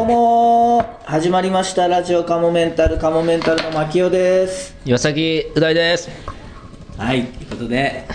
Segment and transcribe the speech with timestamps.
[0.00, 1.86] どうも始まりました。
[1.86, 4.74] ラジオカモメンタルカモメンタルの牧雄です。
[4.86, 6.08] 岩崎う大です。
[6.96, 8.06] はいということで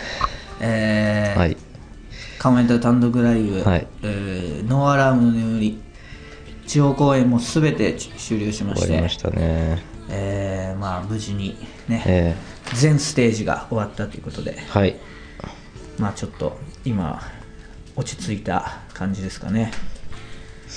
[0.59, 1.55] えーはい。
[2.39, 3.87] カモメンタル単独ライブ、はい。
[4.01, 5.79] えーノーアラームの眠り
[6.65, 9.83] 地方公演もすべて終了しまして終わりましたね。
[10.09, 11.55] えーまあ無事に
[11.87, 12.35] ね、え
[12.73, 14.95] 全ステージが終わったということでー、はい。
[15.99, 17.21] まあちょっと今
[17.95, 19.71] 落ち着いた感じですかね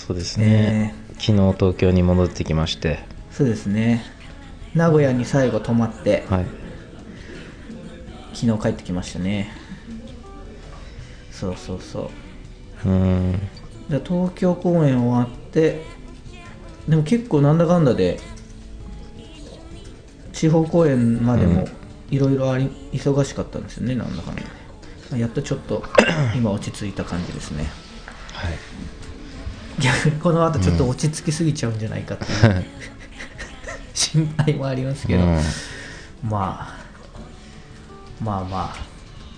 [0.09, 3.01] そうですね、昨日東京に戻ってきまして。
[3.31, 4.03] そうですね。
[4.75, 6.25] 名古屋に最後泊まって。
[6.31, 6.47] はい。
[8.33, 9.53] 昨日帰ってきましたね。
[11.31, 12.11] そうそうそ
[12.87, 12.89] う。
[12.89, 13.33] うーん
[13.91, 15.85] で東京公演終わって
[16.89, 18.19] でも結構なんだかんだで
[20.33, 21.69] 地方公演までも
[22.11, 24.43] いろいろあり忙しかったんですよねなんだかんだ
[25.11, 25.21] で。
[25.21, 25.85] やっとちょっと
[26.35, 27.65] 今落ち着いた感じですね。
[28.33, 28.68] はい
[29.81, 32.65] 逆 にこの後ちょっと落ち着きすぎちゃうんじゃないかっていう、
[33.95, 35.37] 心配もありますけど、うん。
[36.29, 36.75] まあ
[38.23, 38.77] まあまあ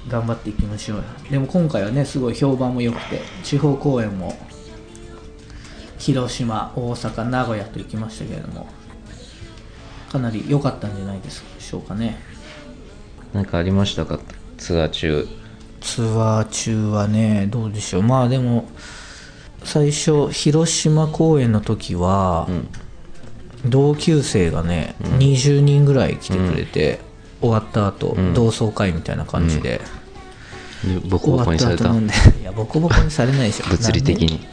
[0.09, 1.05] 頑張っていきましょうよ。
[1.31, 4.39] でも今回はねすごい評判も良くて地方公演も
[5.99, 8.67] 広島大阪名古屋と行きましたけれども
[10.11, 12.19] かなり良かったんじゃないでしょうかね。
[13.35, 14.19] なんかありましたか？
[14.57, 15.29] ツアー中。
[15.83, 18.03] ツアー中はねどうでしょう。
[18.03, 18.69] まあでも
[19.65, 22.49] 最初広島公演の時は、
[23.67, 27.01] 同級生がね、20人ぐらい来てくれて、
[27.41, 29.81] 終わった後、同窓会みたいな感じで、
[30.85, 31.85] でボコボコにされた。
[31.85, 33.67] 終わった後飲んでいやボコボコにされないでしょ。
[33.71, 34.47] 物理的に。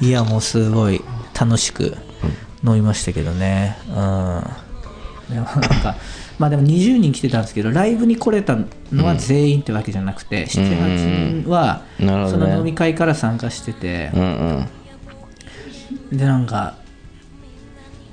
[0.00, 1.02] いやもうすごい
[1.38, 1.96] 楽しく
[2.66, 3.76] 飲みましたけどね。
[3.88, 4.42] うん
[5.30, 5.96] でもなんか
[6.38, 8.58] まあでも20人来てたんですけどライブに来れた
[8.92, 14.10] のは全員ってわけじゃなくて、78人はその飲み会から参加してて。
[14.14, 14.26] う、んう
[16.12, 16.16] ん。
[16.18, 16.76] でなんか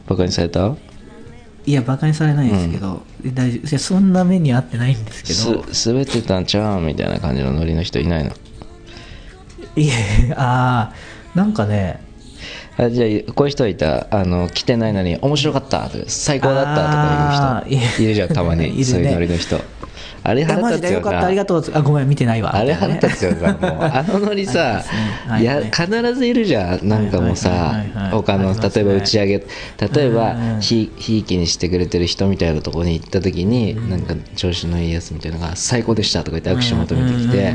[0.08, 0.76] バカにされた？
[1.66, 3.04] いやバカにされないですけど、
[3.34, 3.78] 大丈夫。
[3.78, 5.64] そんな目に遭ってないんですけど。
[5.74, 8.32] す滑ってたんちゃうんみたいな感じのノリの人いないの？
[9.76, 9.94] いや
[10.38, 12.02] ああなんかね
[12.82, 18.70] あじゃあこういう人いたあの来てないのに面白かったとか最高だったとかいう人いるじゃんたま いるね。
[18.72, 19.60] にそういうノリの人。
[20.24, 21.72] あれ腹マジでよかった立つよなありがとう。
[21.74, 22.56] あごめん見てないわ。
[22.56, 23.84] あれ腹立つよな もう。
[23.84, 24.84] あのノリさ
[25.28, 25.46] はいい。
[25.46, 26.88] や必ずいるじゃん。
[26.88, 37.54] なんかもうはいさ他の例えば打ち上げ例えばひひいきにしてくれてる人みたいなところに行った時になんか調子のいいやつみたいなのが最高でしたとか言って握手求めてきて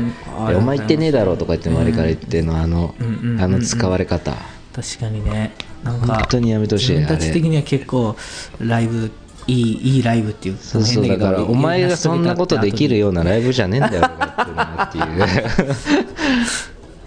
[0.57, 2.95] お前言ってねえだろとか言って周りから言ってんのあの
[3.39, 4.33] あの使われ方
[4.77, 5.53] 確かにね。
[5.83, 8.15] なんか本当にやめてほしい自分たち的には結構
[8.59, 9.11] ライブ
[9.47, 15.05] いいいいライブっていうそうそうだからお前がそんなことできるようなライブじゃねえんだよっていう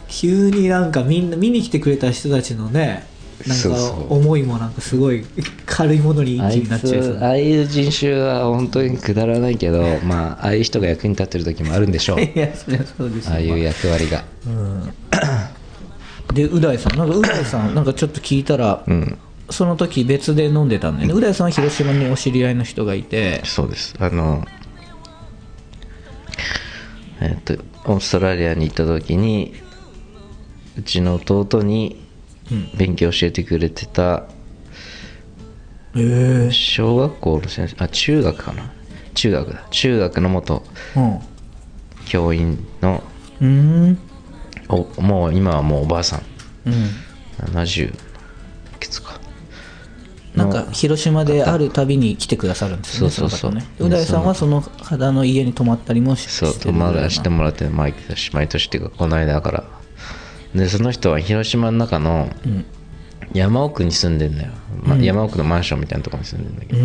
[0.09, 3.07] 急になんかみんな見に来てくれた人たちのね
[3.47, 5.25] なんか思いもなんかすごい
[5.67, 7.17] 軽いものに一気になっちゃいそう。
[7.17, 12.21] つああいう人種は本当にくだらないけどまあああいう人が役に立ってる時もあるんでしょう。
[12.25, 13.33] いやそりゃそうですよ。
[13.33, 14.25] ああいう役割が
[16.33, 16.99] でう大さん。
[16.99, 19.19] なんかう大さん なんかちょっと聞いたら、うん。
[19.51, 21.15] その時別で飲んでたんだよね。
[21.15, 23.41] う大さんは広島にお知り合いの人がいて。
[23.45, 23.95] そうです。
[23.99, 24.45] あの
[27.21, 27.55] えっと
[27.85, 29.55] オーストラリアに行った時に
[30.79, 32.01] うちの弟に
[32.77, 34.25] 勉強教えてくれてた
[35.97, 36.49] へえ。
[36.53, 38.71] 小学校の先生あ中学かな。
[39.15, 39.67] 中学だ。
[39.71, 40.63] 中学の元
[40.97, 41.19] うん。
[42.07, 43.03] 教員の
[43.41, 43.99] うん
[44.71, 46.23] おもう今はもうおばあさん。
[46.67, 46.75] うん。
[47.53, 47.93] 70い
[48.79, 49.21] くつか。
[50.35, 53.87] なんか広島であるたびに来てくださるんですよね、そうそうそう。
[53.87, 59.65] う大さんはその方の家に泊まったりもしそうしてるぐらいな友達してもらって毎年毎年っていうかこの間だから。
[60.55, 62.65] でその人は広島の中のうん。
[63.33, 64.51] 山奥に住んでんだよ、
[64.83, 66.79] まあ山奥のマンションみたいなところに住んでんだけう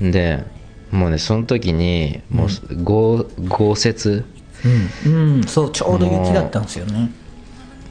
[0.00, 0.10] ど、ん。
[0.12, 0.44] で
[0.92, 2.48] もうねその時にもう
[2.84, 4.22] 豪豪雪
[4.64, 7.10] うん、うん、そうちょうど雪だったんですよね。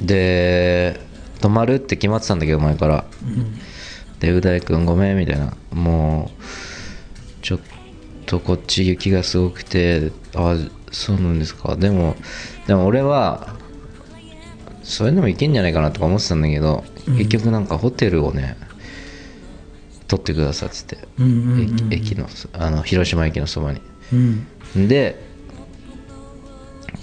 [0.02, 1.00] で
[1.42, 3.06] 泊まるって決まってたんだけど前から、
[4.20, 5.54] でう大君ごめんみたいな。
[5.72, 6.42] もう
[7.44, 7.60] ちょっ
[8.26, 10.56] とこっち雪がすごくてあ
[10.92, 11.76] そうなんですか。
[11.76, 12.16] でも
[12.68, 13.56] でも俺は
[14.84, 16.84] それでも行けんじゃないかなとか思ってたんだけど、
[17.18, 18.58] 結局なんかホテルをね
[20.08, 23.82] 取ってくださってて、うんうんうん駅駅のあの広島駅のそばに。
[24.14, 24.16] う
[24.78, 24.88] ん。
[24.88, 25.25] で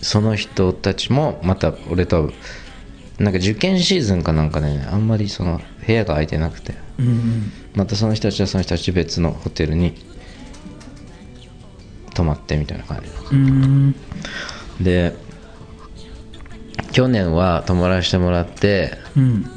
[0.01, 2.33] その人たちもまた俺と
[3.19, 6.75] なんか受験シーズンかなんかねあんまりその部屋が空いてなくて。
[6.99, 7.53] うんうん。
[7.75, 9.95] またその人たちはその人たち別のホテルに
[12.15, 13.35] 泊まってみたいな感じ。
[13.35, 13.95] うん。
[14.81, 15.15] で
[16.93, 19.51] 去年は泊まらせてもらってうん。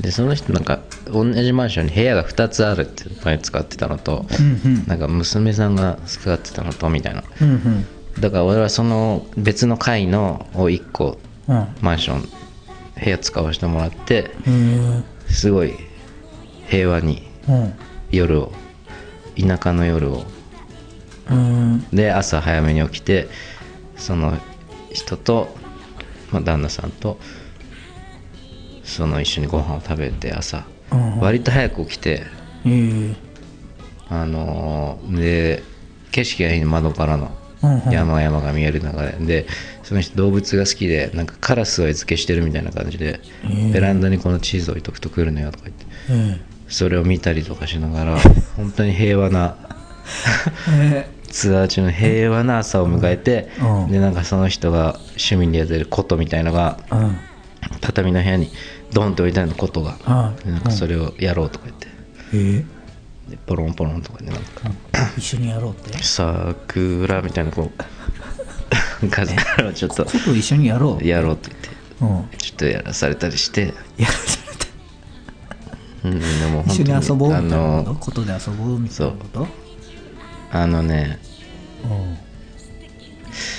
[0.00, 4.86] でその人なんか同じマンションに部屋が2つあるって前使ってたのと、うんうん。
[4.86, 7.24] なんか娘さんが使ってたのとみたいな。
[7.40, 7.86] うんうん
[8.20, 11.18] だから俺はその別の階のを1個
[11.48, 11.66] うん。
[11.80, 12.28] マンション
[13.02, 14.30] 部屋使わせてもらって
[15.28, 15.74] すごい
[16.68, 17.74] 平和にうん。
[18.10, 18.52] 夜を
[19.38, 20.24] 田舎の夜を。
[21.30, 21.86] うん。
[21.90, 23.28] で朝早めに起きて
[23.96, 24.36] その
[24.92, 25.48] 人と、
[26.32, 27.18] まあ、旦那さんと
[28.82, 30.64] その一緒にご飯を食べて朝。
[30.92, 31.20] うん。
[31.20, 32.24] 割と早く起きて
[34.10, 35.62] あのーで
[36.10, 37.30] 景色がいいの窓からの
[37.62, 39.12] 山々が見える中で。
[39.20, 39.46] で
[39.82, 43.20] その人動物が好きでなんかカラスを餌付けしてるみたいな感じで
[43.72, 45.86] ベランダにこのチーズ置いとくと来るのよとか言って。
[46.10, 48.18] えそれを見たりとかしながら
[48.56, 49.56] 本当に平和な
[50.68, 53.92] え ツアー中の平和な朝を迎えて、うん。
[53.92, 56.78] でなんかその人が趣味でやってる琴みたいのが
[57.80, 58.50] 畳の部屋に
[58.92, 61.88] ドンって置いてあるの琴が、あでなんかそれをやろうとか言って。
[62.34, 62.64] え
[63.28, 64.42] でポロンポロンとかでなんか。
[65.16, 67.70] 一緒にやろうって「桜」みたいなこ
[69.02, 70.04] う 数からをちょっと。
[70.04, 71.06] こと一緒にやろう？
[71.06, 71.68] やろうって言って。
[72.00, 72.38] うん。
[72.38, 74.66] ちょっとやらされたりして、やらされて
[76.04, 77.90] うん、でも一緒に遊ぼうみたあいなこと？
[77.90, 79.48] のことで遊ぼうみたいなこと？
[80.52, 81.18] あのね
[81.84, 82.18] うん。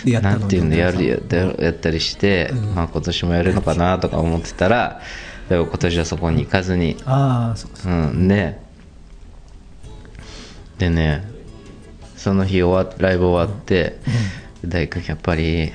[0.05, 4.99] でやったのなんていうんだやるやややったりして、まあ、今年もやるのかなとか思ってたら
[5.47, 6.97] でも今年はそこに行かずに。
[7.05, 7.89] ああそうか。
[7.89, 8.59] うんで
[10.79, 11.23] でね
[12.15, 13.97] その日終わライブ終わって、
[14.65, 15.71] 大工やっぱり、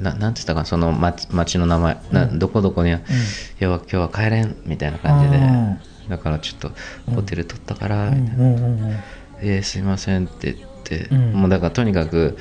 [0.00, 3.00] ななんて言ったかなその町町の名前、などこどこに、いや
[3.58, 5.78] 今日は帰れんみたいな感じで、うん
[6.08, 6.70] だからちょっと
[7.12, 8.22] ホテル取ったから、うん。
[8.22, 8.44] みたいな。
[8.44, 8.96] うんうんうん。
[9.40, 11.32] えーすいませんって言って、うん。
[11.32, 12.38] もうだからとにかく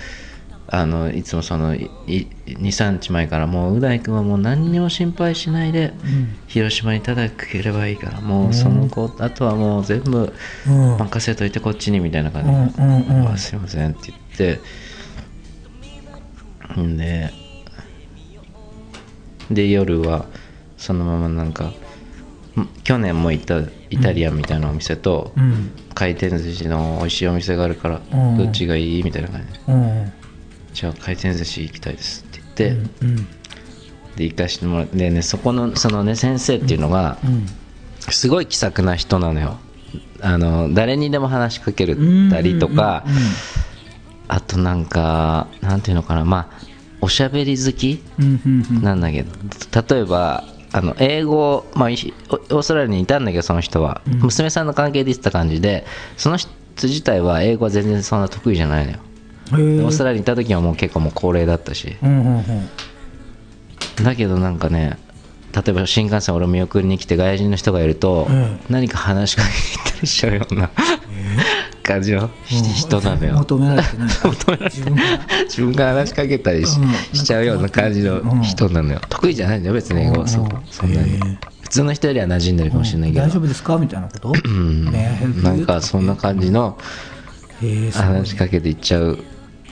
[0.67, 6.35] あのいつもその23日前からもうう大君はもう何にも心配しないで、うん。
[6.47, 10.33] 広島にただ来ればいいからもうその子、あとはもう全部
[10.67, 10.97] うん。
[10.97, 12.77] 任せといてこっちにみたいな感じ。
[12.77, 13.37] で、うんうん。
[13.37, 14.61] すいませんって言って。
[16.81, 17.31] んで
[19.51, 20.25] で夜は
[20.77, 21.73] そのままなんかん
[22.83, 23.59] 去年も行った
[23.91, 25.71] イタリアンみたいなお店と、うん。
[25.93, 28.37] 回転寿司の美味しいお店があるから、うん。
[28.37, 29.53] どっちがいいみたいな感じ。
[29.53, 30.11] でうん
[30.75, 33.27] じゃあ回転寿司行きたいですって言って、うん
[34.15, 37.45] で行かしてもらってでねそこのそのね先生っていうのがうん
[37.99, 39.57] すごい気さくな人なのよ。
[40.21, 43.03] あの誰にでも話しかけるたりとか、
[44.27, 46.65] あとなんかなんていうのかなまあ
[47.01, 48.83] おしゃべり好きうんうんうん。
[48.83, 51.97] なんだけど例えばあの英語、まあ、い
[52.29, 55.85] オオーストラリアにいたんだけどその人は、娘さんの関係で言ってた感じで
[56.15, 56.49] その人
[56.83, 58.99] 自体は英語は全然そんな得意じゃないのよ
[59.51, 61.95] オーストラリアにいた時はもう結構もう高齢だったし。
[64.03, 64.97] だけどなんかね
[65.55, 68.59] 例えば新幹線俺を見送りに来て外人の人がいると、うん。
[68.69, 70.69] 何か話しかけに行ったりしちゃうような
[71.81, 73.35] 感じの人なのよ。
[73.35, 74.09] 求められてない。
[75.45, 75.93] 自分が？
[75.93, 77.23] 話しかけたりし,、うん。
[77.23, 78.99] ちゃうような感じの人なのよ。
[79.07, 80.27] 得意じゃないんだよ別に英語は。
[80.27, 80.49] そうん。
[80.69, 81.19] そんなに。
[81.61, 83.25] 普通の人よりは馴染んでるかもしれないけど。
[83.25, 83.77] 大丈夫ですか？
[83.77, 84.33] みたいなこと？
[85.41, 86.77] なんかそんな感じの
[87.93, 89.19] 話しかけていっちゃう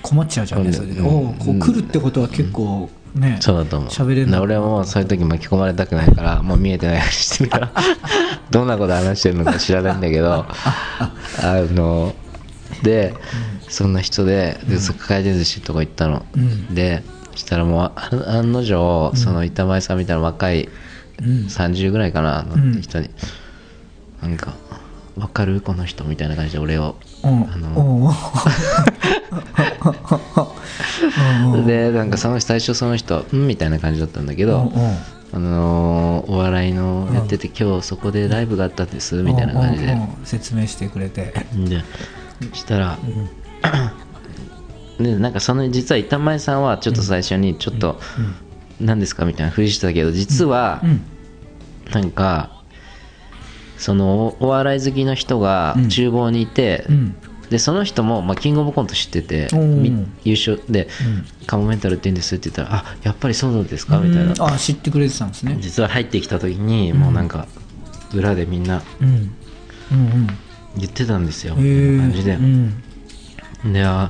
[0.04, 1.00] 困っちゃうじゃんねそれで。
[1.00, 3.38] うんおうこう来るってことは結構ね。
[3.40, 3.90] そうだと思う。
[3.90, 7.72] 喋れるで俺はもうそういう時巻き込まれたくないからもう見えてないようにしてるから
[8.52, 11.12] どんなこと話してるのか知らないんだけど あ
[11.74, 12.14] の
[12.84, 13.14] で
[13.70, 16.74] そんな人でで回転寿司とか行ったの、うん。
[16.76, 20.70] でそしたらもうあ案の定その板前さんみたいな若い
[21.20, 21.26] うん。
[21.48, 22.82] 30ぐらいかなのん。
[22.82, 23.10] 人に、
[24.22, 24.54] なんか
[25.16, 25.62] 「分かる？
[25.62, 27.30] この人」みたいな感じで俺をうんあ
[31.56, 32.10] のでなん。
[32.10, 34.26] かその最初その人「うん?」みたいな感じだったん。
[34.26, 34.72] だけど、
[35.34, 38.88] あのーお笑いのやってて、今日そこでライブがあったん。
[38.88, 41.84] ですみたいな感じで、説明してくれてで
[42.54, 42.98] したら、
[45.00, 45.34] でなん。
[45.34, 46.64] かその実は板前さん。
[46.64, 48.00] はちょっと最初にちょっと
[48.82, 50.82] 「何ですか?」みたいなふりしてたけど実は
[51.94, 52.12] なん。
[52.12, 52.63] か
[53.84, 55.90] そのおお笑い好きの人がうん。
[55.90, 57.16] 厨房にいて、うん。
[57.50, 59.50] でその人も、まあ、キングオブコント知ってて
[60.24, 64.32] 優勝でうん「カモメンタルって言うんです」って言ったら「あやっぱりそうですか?」みたいな。
[64.32, 65.58] うんあ知ってくれてたんですね。
[65.60, 67.48] 実は入ってきた時にもうなんか
[68.14, 68.82] 裏でみんな
[70.78, 71.56] 言ってたんですよ。
[71.56, 72.34] みたいな感じで。
[72.36, 72.74] う、ん。
[73.74, 74.10] であ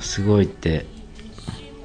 [0.00, 0.86] すごいって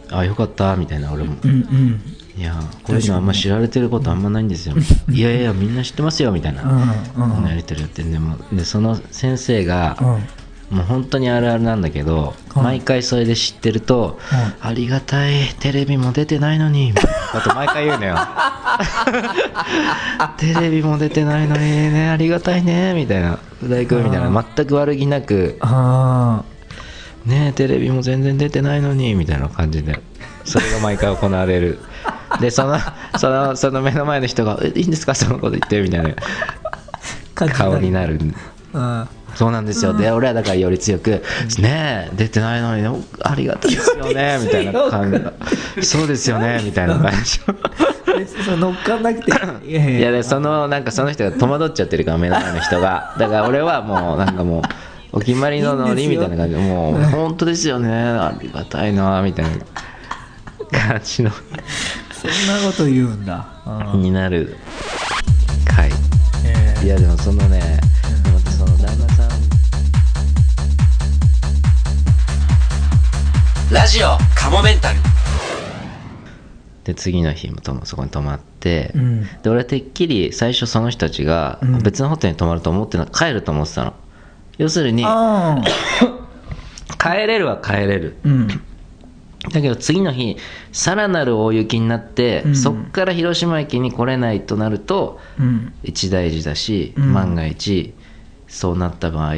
[0.09, 2.01] あよかったみたいな俺も、うんうん
[2.39, 2.53] いや
[2.83, 4.75] こういうのあんま知られてることあんまないんですよ。
[5.11, 7.45] いやいやみんな知ってますよみたいな、うんうん。
[7.45, 10.77] やり取りやってるんでもでその先生が、うん。
[10.77, 16.91] もう本当にあるあるなんだけど、はい毎回それで知ってると、はいありがたいテレビも出てないのに。
[16.91, 18.15] みたいなこと毎回言うのよ。
[20.37, 23.37] テレビも出てないのにねありがたいねみたいな。
[23.61, 24.45] う大君みたいな。
[24.55, 25.57] 全く悪気なく。
[25.59, 26.43] あ
[27.25, 29.99] ねテレビも全然出てないのにみたいな感じで。
[30.45, 31.79] それが毎回行われる
[32.39, 32.77] でその
[33.17, 35.15] そのその目の前の人が「えいいんですか？
[35.15, 36.09] そのこと言って」みたいな。
[37.41, 38.19] あ顔になる。
[38.73, 41.23] あそうなんですよ、で俺はだからより強く
[41.61, 42.89] 「ねえ出てないのにね
[43.21, 45.33] ありがたいですよね」みたいな感
[45.77, 45.85] じ。
[45.85, 47.39] そうですよね」みたいな感じ。
[48.59, 49.31] 乗っかんなくて。
[49.65, 50.11] いやいや。
[50.11, 53.15] でそのなんかその人が戸惑っちゃってるから目の前の人が。
[53.17, 54.61] だから俺はもうなんかもう
[55.13, 56.55] お決まりのノリみたいな感じ。
[56.55, 57.91] でもう本当ですよね。
[57.91, 61.31] ありがたいなみたいな感じの
[62.21, 63.47] そんなこと言うんだ。
[63.65, 64.57] あになる
[65.65, 65.89] 回。
[66.45, 67.79] えいやでもそのね
[68.57, 69.29] その旦那さん。
[73.73, 74.99] ラジオカモメンタル。
[76.83, 79.23] で次の日もともそこに泊まって、うん。
[79.41, 83.93] で俺てっきり最初その人たちがうん別のホテルに泊まると思ってな帰ると思ってたの
[84.57, 85.61] 要するにあ
[87.01, 88.47] 帰れるは帰れるうん
[89.49, 90.37] だけど次の日
[90.71, 92.55] さらなる大雪になって、うん。
[92.55, 95.73] そっから広島駅に来れないとなるとうん。
[95.83, 97.13] 一大事だし、うん。
[97.13, 97.93] 万が一
[98.47, 99.33] そうなった場合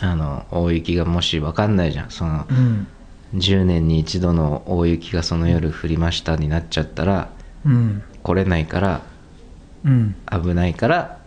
[0.00, 2.10] あの大雪がもし分かんないじゃん。
[2.10, 2.86] そのうん。
[3.34, 7.30] 10年に一度の大雪がその夜降りましたになっちゃったら
[7.64, 8.02] うん。
[8.22, 9.02] 来れないから
[9.84, 10.16] うん。
[10.30, 11.18] 危ないから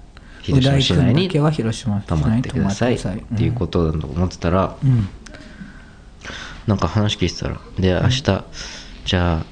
[0.42, 2.96] 広島市内に泊まってください。
[2.96, 5.10] ってていうことだと思ってたら、うん
[6.68, 8.44] なんか話聞いてたらで明日、
[9.06, 9.46] じゃあ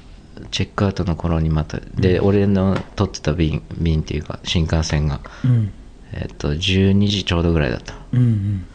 [0.50, 5.72] チェックアウトの頃にまたで、俺の取ってた便便っていうか新幹線が、うん。
[6.12, 7.94] えっと12時ちょうどぐらいだった。
[8.12, 8.66] うんうん。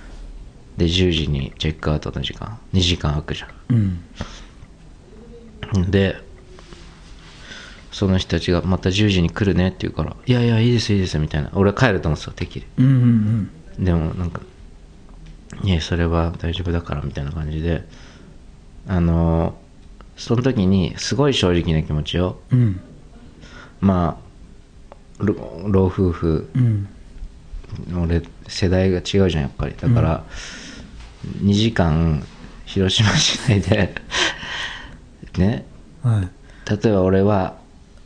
[0.77, 2.59] で10時にチェックアウトの時間。
[2.73, 4.03] 2時間空くじゃうん。
[5.77, 6.15] んで
[7.91, 11.51] その人たちがまた10時に来るねって言うからいやいやいいですいいですみたいな。
[11.53, 12.65] 俺は帰ると思ってたてっきり。
[12.77, 13.83] うんうんうん。
[13.83, 14.41] でもなんか
[15.63, 17.83] いやそれは大丈夫だからみたいな感じで
[18.89, 19.53] あの
[20.17, 22.81] その時にすごい正直な気持ちをうん。
[23.79, 24.19] ま
[25.19, 25.35] あ老
[25.67, 26.87] 老夫婦うん。
[28.03, 29.75] 俺世代が違うじゃんやっぱり。
[29.79, 30.25] だから、
[31.43, 32.23] 2時間
[32.65, 33.93] 広島市内で
[35.37, 35.65] ね。
[36.01, 36.29] はい。
[36.67, 37.57] 例えば俺は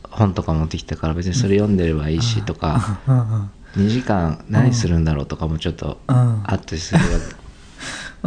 [0.02, 3.16] 本とか持ってきたから別にそれ読んでればいいしとかうん。
[3.16, 3.50] うん。
[3.76, 6.14] 2時間何するんだろうとかもちょっとうん。
[6.44, 7.43] あったりするうん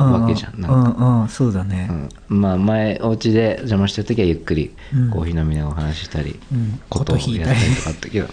[0.03, 1.05] わけじゃんなんか。
[1.05, 1.87] うんうんそうだね。
[2.29, 5.09] うん、まあ前お家で邪魔してる時はゆっくりうん。
[5.09, 6.79] コーヒー飲みながらお話ししたり、うん。
[6.89, 8.27] ことをやったりとかあったけど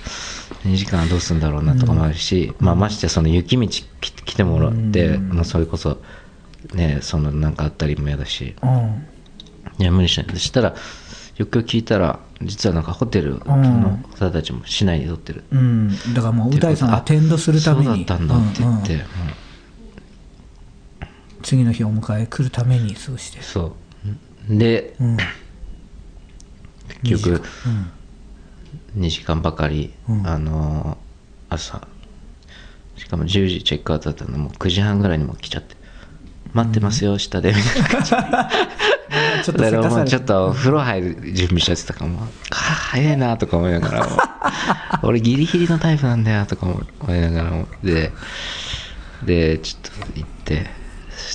[0.64, 5.28] 2時間はどうするんだろうなとかもあるし、まあましてやその雪道き来てもらって、うん。
[5.34, 6.02] まあ、それこそ
[6.74, 8.54] ねそのなんかあったりも嫌だし。
[8.62, 9.06] うん。
[9.78, 10.26] いや無理しない。
[10.30, 10.74] そしたら
[11.36, 15.88] よく聞いたら実はなんかホテルの方たちも市内に取ってる、うん。
[16.14, 17.86] だからもうう大さんが転倒するために。
[17.86, 19.02] そうだったんだって言って、うんうん。
[19.02, 19.08] うん
[21.44, 23.42] 次の日お迎え来るためにそうして。
[23.42, 23.76] そ
[24.48, 24.58] う。
[24.58, 25.16] でうん。
[27.02, 27.42] 結局
[28.96, 29.02] うん。
[29.04, 30.26] 2時間ばかり、うん。
[30.26, 31.86] あのー朝。
[32.96, 35.76] しかも10時チェックアウトだったのもう9時半ぐらいにもう来ちゃって。
[36.54, 37.52] 待ってますよ、下で。
[37.52, 38.10] みたいな感じ。
[39.44, 46.82] ちょっとだかちょっと風呂入る準備しちゃってたからも早いなとか思いながら 俺ギリギリのタイプなんだよとか思
[47.14, 47.68] いながらも。
[47.82, 48.12] で
[49.24, 50.66] でちょっと行って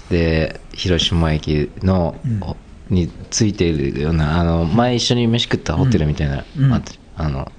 [0.10, 2.56] で広島駅の、お
[2.89, 6.84] についているようなあの前一緒に飯食ったホテルみたいな、うん。
[7.15, 7.51] あの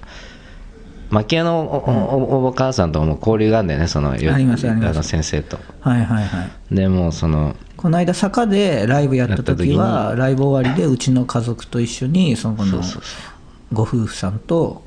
[1.11, 5.59] 牧屋のおお母さんとも交流があるんだよねそのよありますあの先生と。
[5.81, 6.75] はいはいはい。
[6.75, 12.55] でもうそのこの間坂でライブやった時はライブ終わりでうちの家族と一緒にその
[13.73, 14.83] ご夫婦さんと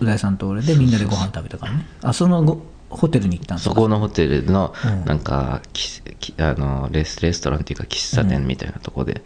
[0.00, 1.86] う大さんと俺でみんなでご飯食べたからね。
[2.02, 5.04] あそのごホテルに行ったんですそこのホテルのうん。
[5.04, 9.22] なんかききあのレスレストランっていうか喫茶店みたいなとこで、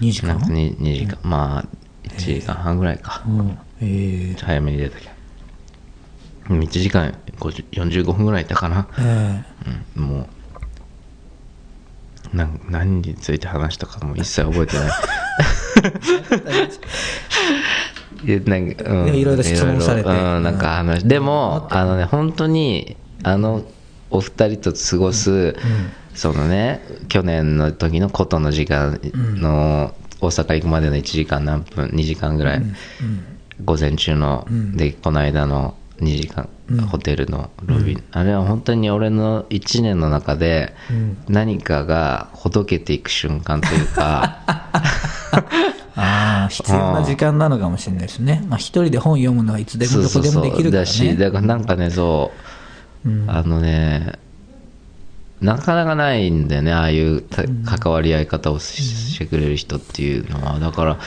[0.00, 0.28] うん、2時間？
[0.28, 1.64] なんか 2, 2時間、まあ
[2.08, 4.36] 1時間半ぐらいか、うんえー。
[4.36, 9.44] 早めに出たけど1時間50 45分ぐらいいたかな、え
[9.96, 10.26] うん、もう。
[12.32, 14.90] なん何について話したかも一切覚えてない
[18.46, 19.14] なんか、うん。
[19.14, 20.08] いろいろ質問されて。
[20.08, 23.64] うん、なんか話、でもあのね本当にあの
[24.10, 25.56] お二人と過ごす、
[26.14, 32.62] そのね去年の時のことの時間の、大阪行くまでの1時間何分2時間ぐらい、
[33.64, 36.48] 午前中の、でこの間の2時間、
[36.90, 40.74] ホテルのロビー、あれは本当に俺の1年の中で
[41.28, 44.40] 何かがほどけていく瞬間というか
[46.00, 48.44] ああ必要な時間なのかもしれないですね。
[48.48, 52.30] まあ一人で本読むのはいつでもどこでもできるからだしねだからなんかねそ
[53.04, 53.28] う、うん。
[53.28, 54.12] あのね
[55.40, 56.72] なかなかないんだよね。
[56.72, 60.60] ああいうた関わり合い方をししてくれる人っていうのは。
[60.60, 60.98] だから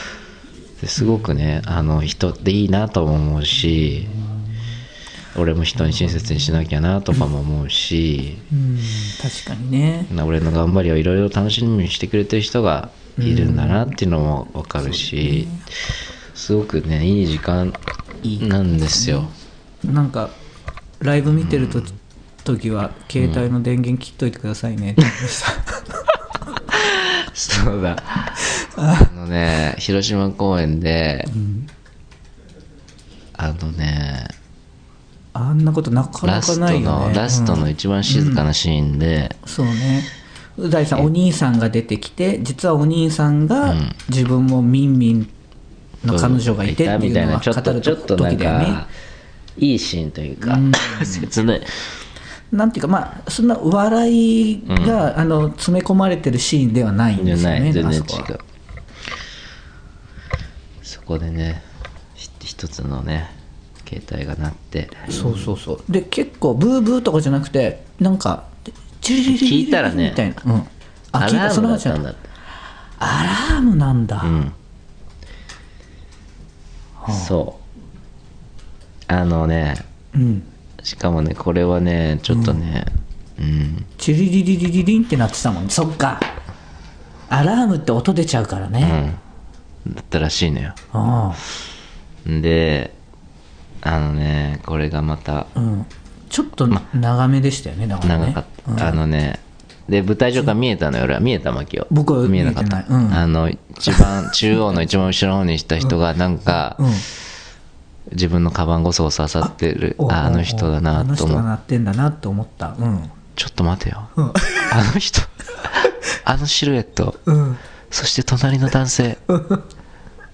[0.82, 4.08] ですごくねあの人っていいなとも思うし
[5.38, 8.38] 俺も人に親切にしなきゃなとかも思うし。
[8.52, 8.80] うん。
[9.22, 10.06] 確かにね。
[10.12, 12.90] な俺の頑張りをいろいろ楽しみにしてくれてる人が
[13.22, 15.48] いるんだなっていうのも分かるし
[16.34, 17.74] すごくねいい時間
[18.42, 19.30] なんですよ。
[19.84, 20.30] なんか
[21.00, 21.82] ライブ見てると、
[22.44, 24.92] 時は携帯の電源切っといてくださいね。
[24.92, 25.28] って言いま
[27.34, 27.98] した、そうだ。
[28.78, 31.26] あのね、広島公演で、
[33.34, 34.28] あのね、
[35.34, 37.08] あんなことなかなかないよね。
[37.08, 40.04] の、ラストの一番静かなシーンで、そうね
[40.58, 43.96] う大さんお兄さんが出てきて実はお兄さんがうん。
[44.10, 45.30] 自分もミンミン
[46.06, 48.66] の彼女がいてってみたいうのはちょっと、語る時だよね。
[48.66, 48.88] か、
[49.58, 50.58] いいシーンというか、
[51.04, 51.62] 切ない。
[52.52, 58.02] なんていうかまあそんな笑いが、あの詰め込まれてるシーンではないんですよね全然違
[58.34, 58.40] う。
[60.82, 61.62] そこでね、
[62.16, 63.30] ひ一つのね、
[63.88, 65.84] 携帯が鳴って、そうそうそう。
[65.90, 68.51] で結構ブーブーとかじゃなくてなんか
[69.02, 70.68] 聞いたらねみたいな、うん、
[71.12, 71.38] あア聞いた。
[71.38, 72.16] ラームだっその話なんだ。
[73.00, 74.06] アラームなん。
[74.08, 74.54] だ、うん、
[77.28, 79.12] そう。
[79.12, 79.76] あのね
[80.14, 80.44] うん。
[80.84, 82.86] しかもねこれはねちょっとね
[83.40, 86.20] うん、チリリリリリリンってなってたもんそっか
[87.28, 89.16] アラームって音出ちゃうからね、
[89.88, 91.34] だったらしいのよあ
[92.26, 92.94] で
[93.82, 95.86] あのねこれがまたあうん
[96.32, 98.28] ちょっと長めでしたよねだからね。
[98.28, 99.40] 長かった、あのね
[99.90, 101.20] で舞台上から見えたのよ俺は。
[101.20, 102.86] 見えた牧を僕は見えなかった。
[102.88, 103.14] うん。
[103.14, 106.92] あの一番 中央の一番後ろの方にした人がなんか、うん。
[108.14, 112.76] 自分のカバンごそごそ漁ってるおあの人だなと思ってなってんだなと思った。
[112.80, 113.10] うん。
[113.36, 114.32] ちょっと待てよ、 あ
[114.94, 115.22] の人
[116.24, 117.58] あのシルエットうん。
[117.90, 119.18] そして隣の男性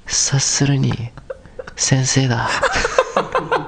[0.06, 0.94] 察するに
[1.76, 2.50] 先生だ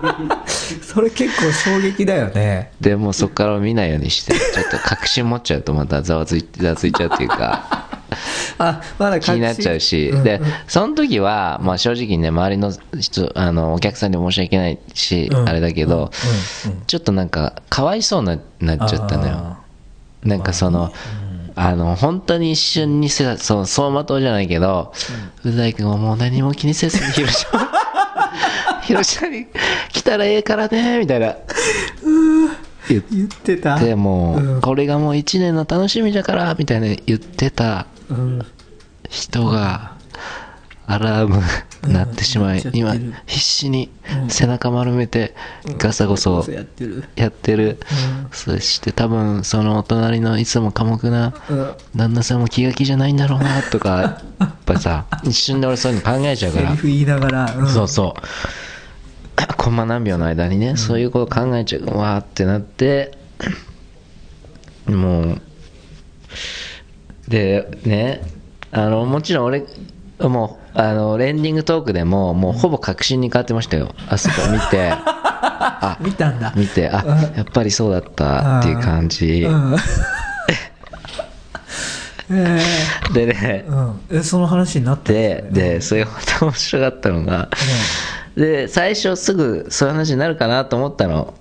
[0.82, 2.72] それ結構衝撃だよね。
[2.82, 7.88] でもうそこから見ないようにしてちょっと確信持っちゃうとまたざわついざわついちゃうっていうか。
[8.58, 15.48] あまだ気になっちゃうし、でその時は、まあ、正直ね周りの人あのお客さんに申し訳ないし、うん。
[15.48, 16.12] あれだけど、
[16.66, 19.34] うんうんちょっとなんかかわいそうななっちゃったのよ。
[19.36, 19.60] あ
[20.24, 20.92] なんかその、
[21.56, 24.94] あの、本当に一瞬にせ、その、走馬灯じゃないけど、
[25.44, 27.70] うざい君はもう何も気にせずに広島、
[28.90, 29.46] 広島に
[29.90, 31.36] 来たらええからね、みたいな。
[32.90, 33.58] 言って。
[33.58, 33.78] た。
[33.78, 38.42] て、もう、これがもう一年の楽しみだから、みたいな言ってたうん。
[39.08, 39.94] 人が、
[40.88, 41.40] アラーム
[41.88, 42.96] 鳴ってしまい、うん今
[43.28, 43.92] 必死に
[44.28, 45.36] 背中丸めて、
[45.78, 46.64] ガサゴソや
[47.28, 47.78] ってる。
[48.32, 51.74] そして多分、そのお隣のいつも寡黙な、うん。
[51.96, 54.02] 旦那さんも気が気じゃないんだろうなとか
[54.40, 56.70] やっぱさ 一瞬で俺そういうの考えちゃうから。
[56.70, 57.68] セリフ言いながら、うん。
[57.68, 58.22] そうそう
[59.58, 61.86] コンマ何秒の間にね、そういうこと考えちゃう。
[61.86, 63.18] わーってなって
[64.88, 65.42] もう
[67.28, 68.22] でね
[68.72, 69.66] あのもちろん俺
[70.20, 73.94] もうあのエンディングトークでももうほぼ確信に変わってましたよ。
[74.10, 74.92] あそこ見て。
[75.72, 76.54] あ見たんだ。
[76.56, 77.04] 見てあ
[77.36, 79.48] やっぱりそうだったっていう感じ。
[82.30, 83.76] でねー
[84.12, 84.18] うん。
[84.18, 87.50] えその話になってで、で、それがまた面白かったのが、
[88.40, 91.34] で、最初すぐそういう話になるかなと思ったの。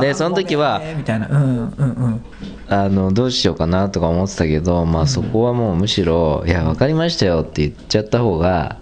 [0.00, 1.26] で、その時はみたいな。
[1.28, 2.24] うんうんうん。
[2.68, 8.78] あの、どうしようかなとか思ってたけど、まあそこはもうむしろ、いや、わかりましたよって言っちゃった方が、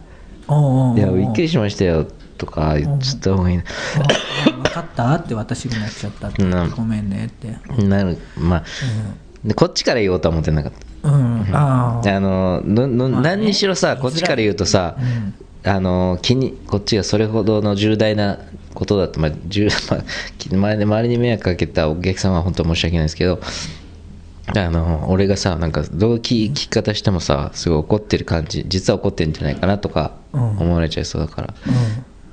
[0.96, 3.56] いや、びっくりしましたよとか言っちゃった方がいい。
[3.56, 6.70] 分かったって私になっちゃったって、うん。
[6.70, 7.56] ごめんねって。
[7.82, 7.96] な。
[7.96, 8.64] なる、まあ、
[9.42, 11.08] でこっちから言おうとは思ってなかった。
[11.08, 14.96] うん、あああののの何にしろさ、こっちから言うとさ、
[15.64, 18.38] あの気にこっちがそれほどの重大な
[18.74, 20.04] ことだと、まあ重 まあ、
[20.38, 23.40] き周りで周りに迷惑かけたお客さんは本当申し訳ないですけど
[24.54, 30.58] あの俺がさなんかどう聞聞き方してもさすごい怒ってる感じ実は怒ってるんじゃないかなとかうん。
[30.58, 31.54] 思われちゃいそうだから、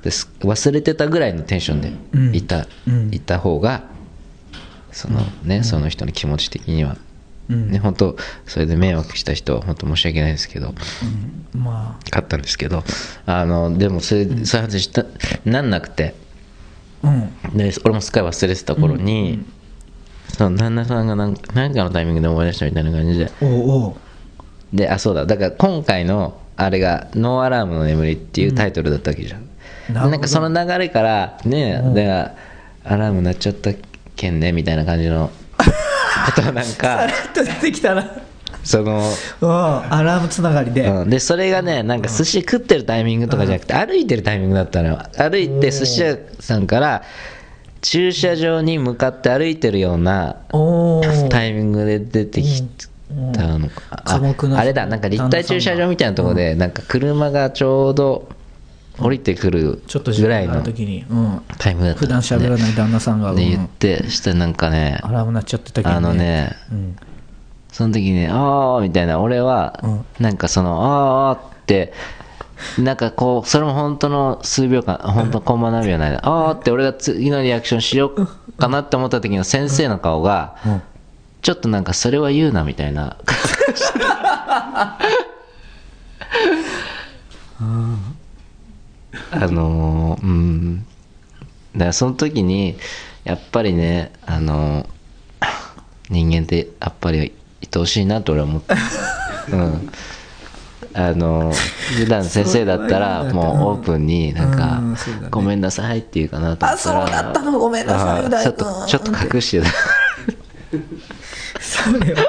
[0.02, 2.34] です忘れてたぐらいのテンションでうん。
[2.36, 3.14] いた,、うん。
[3.14, 3.84] いた方が
[4.90, 6.98] そのね、その人の気持ち的には
[7.50, 7.70] うん。
[7.70, 10.74] ね、本当それで迷惑した人は本当申し訳ないですけど
[11.54, 11.60] うん。
[11.60, 12.84] ま勝ったんですけど
[13.26, 15.04] あのでもそれ、そういう話した
[15.44, 16.14] なんなくて。
[17.02, 17.10] あう
[17.54, 17.56] ん。
[17.56, 19.44] で俺もすっかり忘れてた頃に、
[20.28, 23.30] その旦那さんがなん何かのタイミングで思い出したみたいな感じで。
[23.40, 23.94] おうおう。
[24.72, 25.26] であそうだ。
[25.26, 29.40] だから今回のあれが「ノーアラームの眠り」っていうタイトルだったわけじゃん、
[29.92, 30.10] なるほど。
[30.12, 31.94] なんかその流れからねうん。
[31.94, 32.34] だから
[32.84, 33.70] アラーム鳴っちゃった
[34.16, 35.30] けんねみたいな感じの
[36.26, 38.10] ことをなんさからっと出てきたな。
[38.64, 39.02] その、
[39.40, 44.90] うんアラームつながりで、うん、でそれがねなんか寿司食ってるタイミングとかじゃなくて歩いてるタイミングだったの。
[44.90, 47.02] よ歩いて寿司屋さんから
[47.80, 50.36] 駐車場に向かって歩いてるような
[51.28, 52.62] タイミングで出てき
[53.32, 54.20] たのか、あ
[54.54, 58.28] あれだなんか立体駐車場みたいなところでなんか車がちょうど
[58.98, 59.82] 降りてくる
[60.18, 60.62] ぐらいの
[61.58, 66.96] タイムだった普段喋らない旦那さんが、で言っうんてしたらなんかねアラーム鳴っちゃってたけど、あのねうん、
[67.72, 70.04] その時に「ああ」みたいな俺はうん。
[70.20, 71.92] なんかその「ああ」って
[72.78, 78.28] なんかこうそれも本当の数秒間本当コンマ何秒ないああ」って俺が次のリアクションしよう
[78.58, 80.82] かなって思った時の先生の顔がうん。
[81.42, 83.16] ちょっとなんかそれは言うなみたいな
[89.30, 90.86] あのーうん。
[91.74, 92.76] だからその時に
[93.24, 94.86] やっぱりねあのー
[96.10, 97.32] 人間ってやっぱり愛
[97.80, 98.74] おしいなと俺は思って
[99.52, 99.90] うん。
[100.94, 101.56] あのー
[101.96, 109.68] 普段先生だったら もうオープンになんかうんそうだね「ごめんなさい」って言うかなと思ったらあそうだったのごめんなさいちょっとちょっと隠してた。
[111.60, 112.22] それは。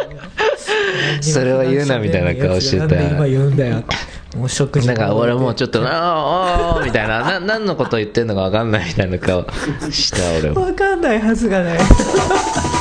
[1.21, 3.01] それは言うなみたいな顔してた。
[3.01, 3.83] 今言うんだよ
[4.35, 7.39] もう食事だから俺もうちょっと「あーあー」みたいな。
[7.39, 9.45] な何のこと言ってんのか分かんないみたいな顔
[9.91, 10.65] した俺も。
[10.65, 11.77] 分かんないはずがない。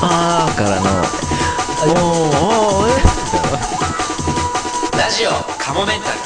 [0.03, 0.91] あーからの
[1.93, 2.45] 「おー
[2.81, 2.89] おー
[4.95, 5.31] えラジオ
[5.63, 6.17] カモメンタル。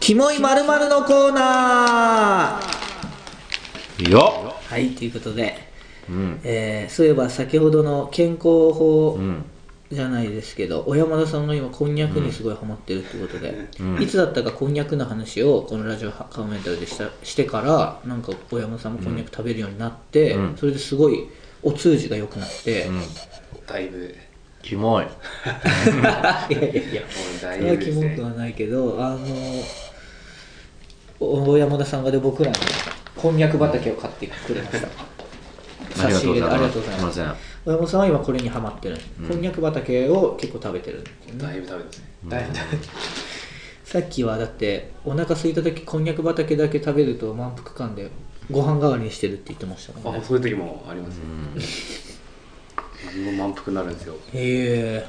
[0.00, 4.10] キモいまるのコーナー。
[4.10, 5.70] よはいということで、
[6.10, 6.40] うん。
[6.44, 8.42] えーそういえば先ほどの健康
[8.72, 9.44] 法うん
[9.90, 13.68] じゃないですけど、小山田さんが今こんにゃくにすごいハマってるってことで、
[14.00, 20.56] いつだったかこんにゃくの話をこのラジオカメンタルでしたしてからなんか小山田さんもこんにゃく食べるようになって、うん。
[20.56, 21.28] それですごい
[21.62, 22.86] お通じが良くなって、
[23.66, 24.14] だいぶ。
[24.62, 25.04] キモい。
[25.04, 29.26] いやいやいやもうだいそれはキぶですねモくはないけどあの
[31.18, 32.56] 小山田さんがで僕らに
[33.16, 34.88] こんにゃく畑を買ってくれました。
[35.96, 38.96] 差し入れでありがとうございますすいま小山田さんは今これにハマってる、
[39.28, 41.42] こんにゃく畑を結構食べてるんですよね。
[41.42, 42.04] だいぶ食べますね。
[42.28, 42.88] だいぶ食べて
[43.84, 48.10] さっきはだってお腹空いた時こんにゃく畑だけ食べると満腹感で
[48.50, 50.20] ご飯代わりにしてるって言ってましたもんね。
[50.20, 51.24] あそういう時もありますね。
[53.14, 54.14] 何も満腹になるんですよ。
[54.14, 55.06] へえ。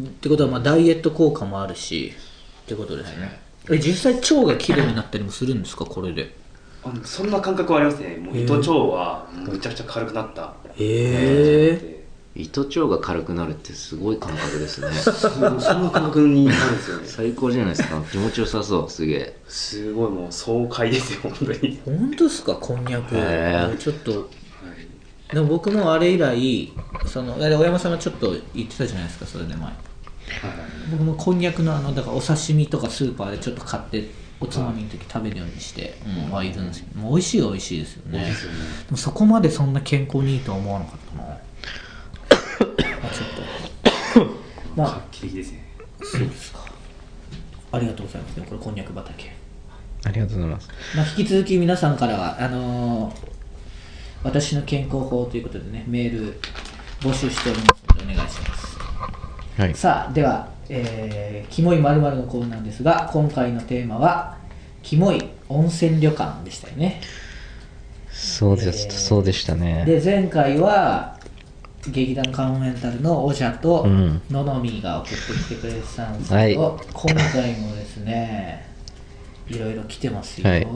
[0.00, 2.12] ってことはまあダイエット効果もあるし
[2.62, 3.40] ってことですね。
[3.70, 5.84] え実際腸がきれいになったりもするんですか？
[5.84, 6.22] これで。
[6.22, 6.45] あ
[7.04, 8.16] そんな感覚はありますね。
[8.16, 10.54] もう糸腸はむちゃくちゃ軽くなった。
[10.76, 11.96] へえ
[12.34, 14.92] 糸腸が軽くなるってすごい感覚ですね。
[14.92, 17.02] そんな感覚になるんですよね。
[17.06, 18.02] 最高じゃないですか。
[18.12, 18.90] 気持ちよさそう。
[18.90, 19.36] すげえ。
[19.48, 21.80] すごいもう爽快ですよ本当に。
[21.84, 22.54] 本当ですか？
[22.54, 23.16] こんにゃく。
[23.16, 23.20] へ
[23.74, 24.28] えちょっと。
[25.32, 26.72] でも僕もあれ以来
[27.06, 29.72] そのあれ小山さんがちょっと言ってたじゃないですかそれで前。
[30.90, 34.08] 僕もこんにゃくのあのだからお刺身とかスーパーでちょっと買って
[34.40, 35.96] おつまみの時食べるようにして、
[36.26, 38.18] うん、はいるんですけどもう美味しいは美味しいですよね。
[38.18, 41.24] でもそこまでそんな健康にいいとは思わなかったな。
[43.08, 44.30] あちょっと。
[44.76, 44.88] まあ。
[44.88, 45.66] 画期的ですね。
[46.02, 46.64] そうですか。
[47.72, 48.36] ありがとうございます。
[48.36, 49.36] ねこれこんにゃく畑。
[50.04, 50.68] ありがとうございます。
[50.94, 53.36] まあ、引き続き皆さんからはあのー
[54.26, 56.40] 私の健康法ということでねメール
[57.00, 58.75] 募集しておりますのでお願いします
[59.56, 64.36] はいさあでは、えーキモいまるのコーナーですが今回のテーマは
[64.82, 67.00] キモい温泉旅館でしたよね
[68.10, 71.18] そうです、えーそうでしたねで前回は
[71.88, 75.16] 劇団カモメンタルのオジャとうんののみが送って
[75.54, 78.66] きてくれてたんですけど、はい今回もですね
[79.48, 80.66] いろいろ来てますよ、はい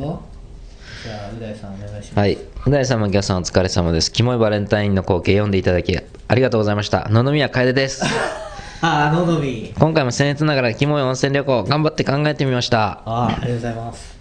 [1.02, 2.34] じゃあう大さんお願いしますはい。
[2.34, 4.12] う大様、ギャさんお疲れ様です。
[4.12, 7.08] キモいバレンタインの光景読んでいただきありがとうございました。
[7.08, 8.04] 野々宮楓です。
[8.82, 13.02] ああののみ今回も僭越ながらキモい温泉旅行頑張って考えてみました。
[13.04, 14.18] ああありがとうございます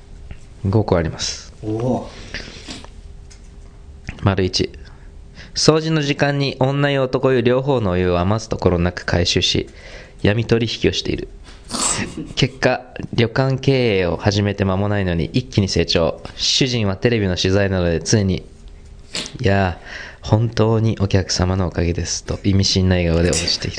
[0.65, 1.53] 5個あります。
[1.63, 2.09] おお
[4.23, 4.69] 丸1。
[5.55, 9.69] 掃除の時間に女湯男湯両方のお湯を余すところなく回収し、
[10.21, 11.29] 闇取引をしている。
[12.35, 12.81] 結果、
[13.13, 16.21] 旅館経営を始めて間もないのに一気に成長。
[16.35, 18.43] 主人はテレビの取材などで常に、
[19.39, 23.77] いやー、本当にお客様のおかげですと意味深な笑顔で応じている。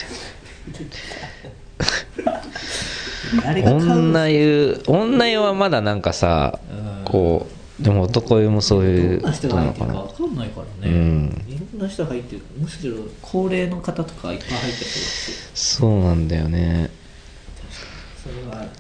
[3.65, 6.59] 女湯女湯はまだなんかさ
[7.05, 11.45] こうでも男湯もそういうどんな人が入ってるか分かんないからね、うん。
[11.49, 12.43] いろんな人入ってる。
[12.59, 15.33] むしろ高齢の方とかいっぱい入ってそうだし。
[15.55, 16.91] そうなんだよね。
[18.23, 18.73] それはあるね。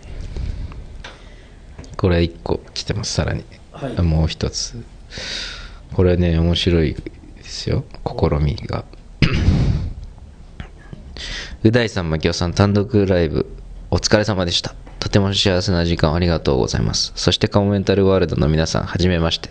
[1.96, 4.02] これ1個来てますさらに、はい。
[4.02, 4.84] もう一つ。
[5.94, 7.02] これね面白いで
[7.42, 7.84] すよ。
[8.04, 8.84] 試みが
[11.62, 13.46] う大さん牧雄さん単独ライブ
[13.90, 14.74] お疲れ様でした。
[14.98, 17.12] とても幸せな時間をありがとうございます。
[17.16, 19.50] そしてカモメンタルワールドの皆さんはじめまして。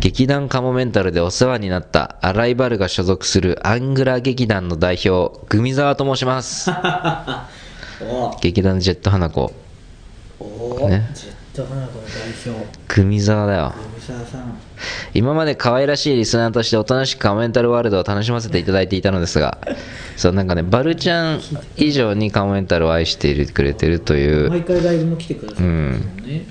[0.00, 6.70] 劇団カモメンタルでお世話になったアライバルが所属するアングラ劇団の代表グミ沢と申します。
[8.00, 9.52] お劇団ジェット花子。
[10.40, 11.10] お、ね。
[11.12, 12.66] ジェット花子の代表。
[12.88, 13.72] グミ沢だよ。
[13.94, 14.58] 海沢さん。
[15.14, 19.58] 今まで可愛らしいリスナーとしておとなしくカモメンタルワールドを楽しませていただいていたのですが
[20.16, 21.40] そうなんかねバルちゃん
[21.76, 26.28] 以上にカモメンタルを愛しているくれてるという毎回ライブも来てくださるんですもん。
[26.28, 26.46] ね、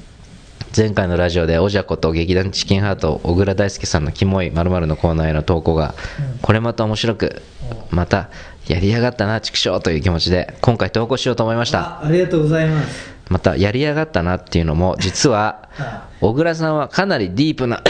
[0.76, 5.96] 前回のラジオでおじゃこと劇団チキンハート小倉大輔さんのキモい〇〇のコーナーへの投稿が
[6.42, 7.42] これまた面白く
[7.90, 8.30] また
[8.70, 11.80] やりやがったな畜生という気持ちで今回投稿しようと思いました。
[11.80, 17.82] あありがとうございますまたやりやがったなっていうのも実はあ小倉さんはかなりディープな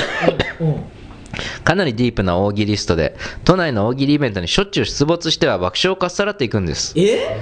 [0.60, 0.84] うん。
[1.64, 6.94] かなりディープな大喜利ストで都内の大喜利イベントにしょっちゅう出没しては爆笑をかっさらっていくんです。
[6.96, 7.38] え？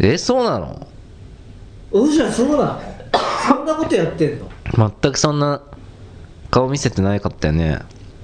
[0.00, 0.88] えそうなの？
[1.92, 2.80] おじゃそうなの。
[3.46, 4.50] そんなことやってんの？
[5.00, 5.62] 全くそんな
[6.50, 7.78] 顔見せてなかったよね。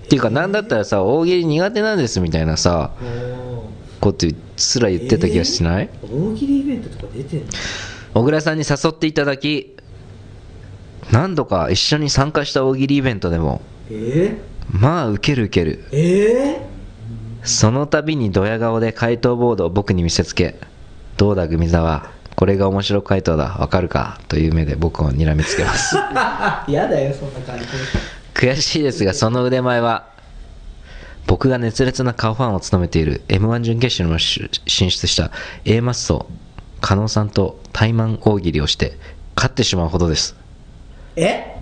[0.05, 2.91] っていうかなんだったらさ大喜利苦手なんですみたいなさ
[4.01, 4.27] こと
[4.57, 7.47] すら言ってた気がしない、大喜利イベントとか出てんの？
[8.15, 9.77] 小倉さんに誘っていただき
[11.13, 14.37] 何度か一緒に参加した大喜利イベントでもえ？
[14.71, 15.85] まあウケるウケる。
[15.91, 15.97] ー、
[16.57, 16.67] え？
[17.43, 20.57] その度にドヤ顔で回答ボードを僕に見せつけ
[21.17, 25.97] どうだグミ沢これが面白回答だわかるかという目で僕を睨みつけます。
[25.97, 27.65] ー、 やだよそんな感じ。
[28.35, 30.09] 悔しいですがその腕前は
[31.27, 35.31] 僕が熱烈な顔ファンを務めている m 1準決勝にも進出した
[35.65, 36.27] A マッソ
[36.81, 38.99] 加納さんと対マン大喜利をして
[39.37, 40.37] 勝ってしまうほどです。
[41.17, 41.57] え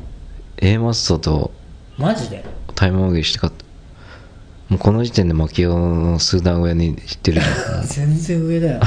[0.59, 1.53] ？A マッソと
[1.97, 2.45] マジで？
[2.75, 3.65] 対マン大喜利して勝った。
[4.69, 7.41] もうこの時点でマキオの数段上に行ってる
[7.87, 8.81] 全然上だよ。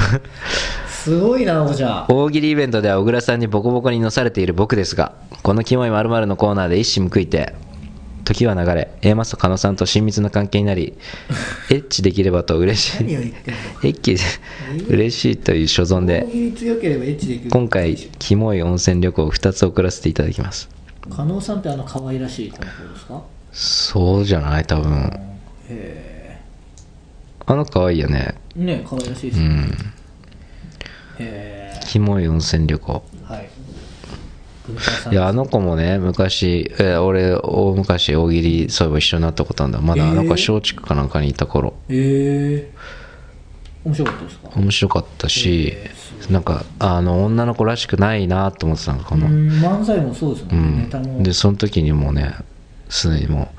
[0.88, 2.06] すごいなおじゃ。
[2.08, 7.52] 大喜利イベントでは小倉さんにボコボコに乗されている僕ですがこのキモい〇〇のコーナーで一矢報いて
[8.32, 10.94] 時は流れ A マスと加納さんと親密な関係になり
[11.70, 13.12] エッチできればと嬉しい。
[13.14, 13.32] エ
[13.88, 14.20] ッチで
[14.88, 20.68] 嬉しいという所存大で今回キモい温泉旅行を2つ送らせていただきます。
[21.14, 23.22] 加納さんってあの可愛らしい子の子ですか？
[23.52, 24.64] そうじゃない？
[24.64, 25.12] 多分。
[25.68, 26.38] へ
[27.44, 28.34] あの可愛いよね。
[28.56, 29.74] えね可愛らしいですね、うん。
[31.18, 33.02] へキモい温泉旅行
[35.10, 39.80] いやあの子もね昔、えー俺大昔大喜利そういえば一緒になったことあるんだ。
[39.80, 41.74] まだあの子は松竹かなんかにいた頃。
[41.88, 42.70] へえ
[43.84, 44.48] 面白かったですか？
[44.56, 45.74] 面白かったし
[46.30, 50.76] なんかあの女の子らしくないなと思ってたのこの、うん漫才もそうですもうん。
[50.78, 51.22] ね、ネタも。
[51.22, 52.34] でその時にもうね
[52.88, 53.52] すでにも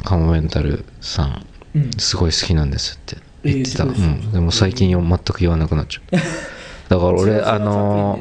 [0.00, 6.16] うカモメンタルさんうん、うんすごい好きなんですって言ってた、えーうん、でも最近よ全く言わなくなっちゃう
[6.88, 8.18] だから俺あの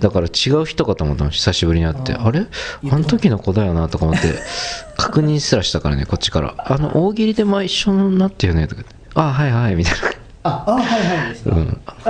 [0.00, 2.46] だから違う人かと思ったの久しぶりに会ってあれ？
[2.90, 4.28] あの時の子だよなとか思って
[4.96, 6.54] 確認すらしたからねこっちから。
[6.58, 8.94] あの大喜利で前一緒になったよねとか言って。
[9.14, 9.98] あはいはいみたいな。
[10.46, 12.00] ああはいはいでした、うん、あ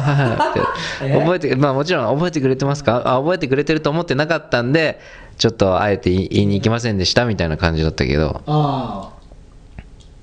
[0.00, 3.02] はいはい 覚えてまあもちろん覚えてくれてますか？
[3.04, 4.98] あ覚えてくれてると思ってなかったんで
[5.38, 8.42] ちょっとあえて言いに行きませんでしたみたいな感じだったけど。
[8.46, 9.10] あ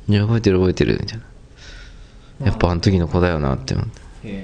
[0.10, 1.24] いや覚えてる覚えてるみたいな
[2.44, 4.02] やっぱあの時の子だよなって思って。
[4.30, 4.44] やっ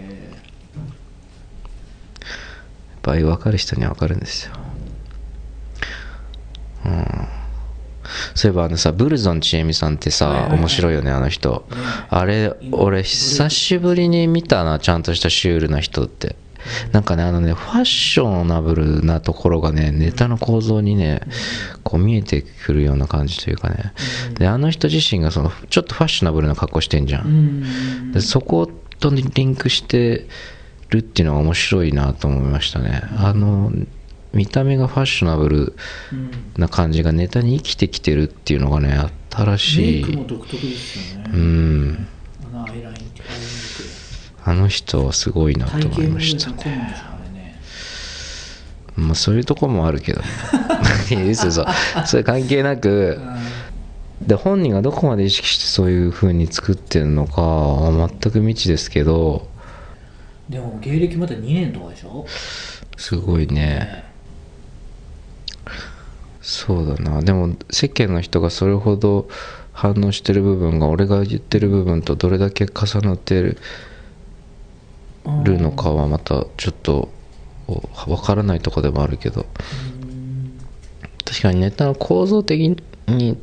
[3.01, 4.53] ぱああいう分かる人には分かるんですよ。
[6.85, 7.27] うん。
[8.35, 11.65] そういえばあのさブルゾンちえみさんってさ面白いよねあの人。
[12.09, 16.35] あれ俺久しぶりに見たなちゃんとしたシュールな人って
[16.91, 21.21] なんかねあのねファッショナブルなところがねネタの構造にね
[21.83, 23.93] こう見えてくるような感じというかね。
[24.37, 27.27] であの人自身がそのちょっとファッショナブルな格好してんじゃん。
[27.27, 28.11] ん。
[28.11, 30.27] でそことリンクして
[30.89, 33.01] るっていうのが面白いなと思いましたね。
[33.17, 33.71] あの
[34.33, 35.75] 見た目がファッショナブル
[36.11, 36.31] うん。
[36.57, 40.01] な感じがネタに生きてきてるっていうのがね新メしい。
[40.01, 42.07] イクも独特ですよね、うん
[42.53, 43.83] あのアイラインってアイメイク
[44.45, 47.03] あの人はすごいなと思いましたね。
[48.95, 50.27] まあそういうとこもあるけどね。
[51.09, 51.65] いや嘘嘘。
[52.05, 53.19] それ関係なく
[54.21, 59.47] で本人がどこまで意識してそういう風に作ってるのかは全く未知ですけど。
[60.49, 62.25] でも芸歴まだ2年とかでしょ？
[62.97, 64.03] すごいね。
[66.41, 67.21] そうだな。
[67.21, 69.27] でも世間の人がそれほど
[69.71, 73.57] 反応してる部分が俺が言ってる部分とどれだけ重なってる
[75.43, 77.09] るのかはまたちょっと
[78.07, 79.45] わからないとこでもあるけど。
[81.25, 82.75] 確かにネタの構造的
[83.07, 83.37] に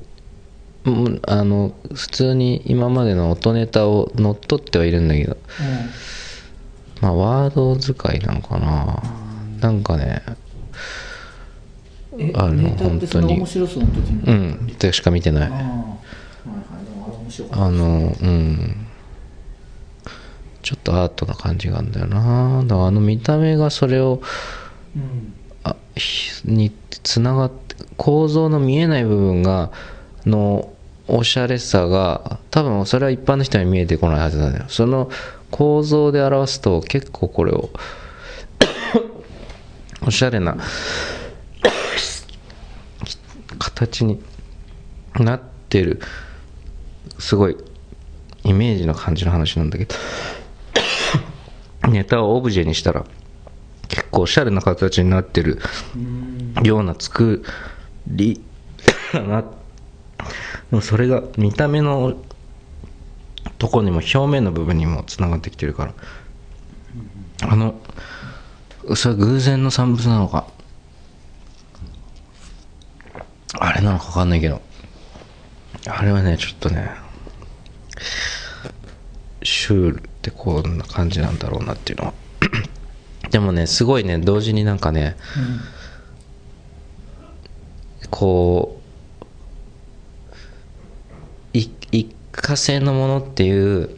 [0.85, 5.37] うんあの普通に今までの音ネタを乗っ取ってはいるんだけど。
[7.01, 9.03] まあワード使いなのかな。
[9.61, 10.23] なんかね
[12.19, 13.35] えあの本当に。
[13.35, 14.23] 面白そうな時に？
[14.23, 15.51] うんってしか見てない。
[15.51, 15.67] ああはいは
[16.83, 16.85] い。
[16.85, 18.87] でもあれ面白かったあのうん
[20.63, 22.63] ちょっとアートな感じがあるんだよな。
[22.63, 24.23] だからあの見た目がそれを
[24.97, 25.35] うん。
[25.63, 29.71] あひにつながって構造の見えない部分が
[30.25, 30.73] の
[31.07, 34.65] おしゃれさが多分それは一般の人には見えてこないはずなんだよ。
[34.69, 35.11] その
[35.51, 37.71] 構造で表すと結構これを
[40.07, 40.57] おしゃれな
[43.59, 44.23] 形に
[45.19, 46.01] なってる
[47.19, 47.57] すごい
[48.45, 49.95] イメージの感じの話なんだけど
[51.91, 53.05] ネタをオブジェにしたら
[53.89, 55.59] 結構おしゃれな形になってる
[56.63, 57.45] ような作
[58.07, 58.41] り
[59.13, 59.49] だなで
[60.71, 62.17] もそれが見た目の
[63.59, 65.95] とこにも表面の部分にもつながってきてるから。
[67.43, 67.75] あの
[68.95, 70.47] それは偶然の産物なのか。
[73.59, 74.61] あれなのか分かんないけど。
[75.87, 76.91] あれはねちょっとね
[79.43, 82.15] シュールってこんな感じなんだろうなっていうのは。
[83.31, 85.17] でもねすごいね同時になんかね
[88.11, 88.81] こ
[91.55, 93.97] うい一過性のものっていう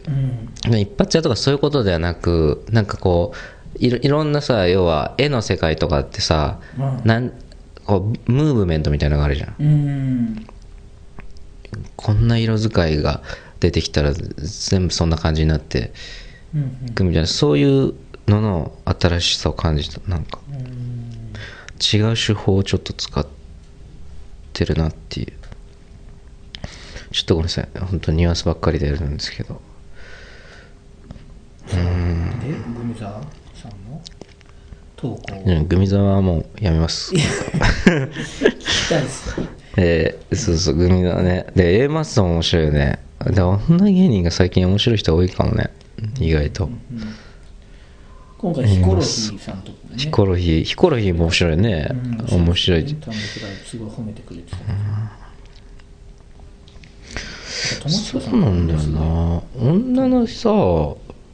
[0.67, 0.79] うん。
[0.79, 3.33] 一発屋とかそういうことではなくなんかこ
[3.75, 7.01] ういろいろんなさ要は絵の世界とかってさ、うん。
[7.05, 7.33] なん
[7.85, 9.57] こうムーブメントみたいなのがあるじゃん。
[9.59, 10.47] うん。
[11.97, 13.23] こんな色使いが
[13.63, 15.93] 出てきたら全部そんな感じになって
[16.53, 17.95] うんいくみたいなそういう
[18.27, 20.41] のの新しさを感じたなんか。
[21.95, 23.27] 違う手法をちょっと使っ
[24.53, 25.33] てるなっていう。
[27.11, 27.69] ちょっとごめんなさい。
[27.79, 29.61] 本当にニュアンスばっかりでやるんですけど。
[31.67, 31.75] で
[32.77, 33.21] グミザ
[33.55, 34.01] さんの？
[34.97, 35.43] 投稿。
[35.45, 37.13] うんグミザはもうやめます。
[37.15, 39.41] 聞きたいです。
[39.41, 39.47] よ
[39.79, 41.47] えーそうそうグミザね。
[41.57, 42.99] で A マッソも面白いよね
[43.31, 45.71] で女芸人が最近面白い人多いかもね。
[46.19, 46.69] 意外と。
[48.39, 49.97] 今回ヒコロヒーさんとこね。
[49.97, 50.65] ヒコロヒー。
[50.65, 51.89] ヒコロヒーも面白いね。
[51.91, 52.45] うん。
[52.47, 52.97] 面白い。
[53.65, 54.59] すごい褒めてくれてた。
[57.83, 59.43] 友近さそうなんだよな。
[59.57, 60.51] 女のさ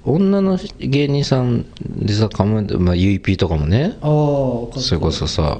[0.04, 3.96] 女の芸人さんでさかも、まあ、UEP とかもね。
[4.00, 5.58] それこそさ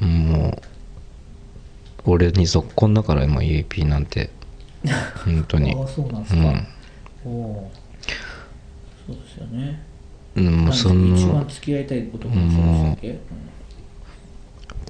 [0.00, 4.30] もう俺にぞっこんだから今 UEP なんて
[5.24, 5.74] 本当に。
[5.74, 6.66] ああそうなんですか、うん。
[7.24, 7.70] おお
[9.06, 9.82] そうですよね。
[10.36, 13.18] うんもうそ一の番付き合いたい男の人でしたっけ、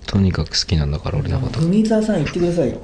[0.06, 1.61] とにかく好きなんだから俺のこと。
[1.61, 2.80] グミザさん言ってくださいよ。